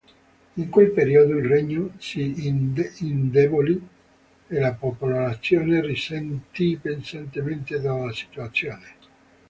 In 0.55 0.67
quel 0.71 0.93
periodo 0.93 1.37
il 1.37 1.45
regno 1.45 1.91
si 1.99 2.47
indebolì 2.47 3.87
e 4.47 4.59
la 4.59 4.73
popolazione 4.73 5.79
risentì 5.85 6.75
pesantemente 6.81 7.79
della 7.79 8.11
situazione. 8.11 8.95